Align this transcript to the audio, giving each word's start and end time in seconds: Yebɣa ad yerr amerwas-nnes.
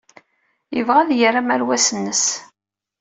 Yebɣa 0.75 0.99
ad 1.01 1.11
yerr 1.15 1.35
amerwas-nnes. 1.41 2.23